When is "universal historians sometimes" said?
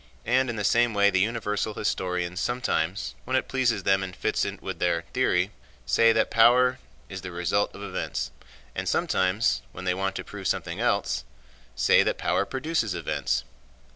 1.19-3.13